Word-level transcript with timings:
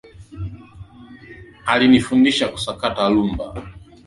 Alinifundisha 1.65 2.47
kusakata 2.47 3.09
rhumba. 3.09 3.45